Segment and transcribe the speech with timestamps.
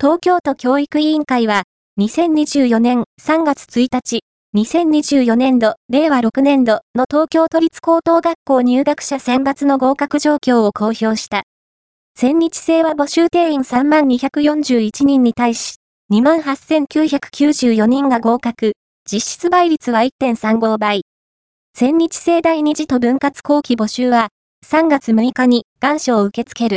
[0.00, 1.64] 東京都教育委員会は、
[1.98, 4.20] 2024年3月1日、
[4.54, 11.42] 2024年度、令和6年度の東京都立高等学校入学者選抜の合格状況を公表した。
[12.14, 15.74] 千日制は募集定員3241人に対し、
[16.12, 18.74] 28,994人が合格、
[19.10, 21.02] 実質倍率は1.35倍。
[21.74, 24.28] 千日制第二次と分割後期募集は、
[24.64, 26.76] 3月6日に願書を受け付ける。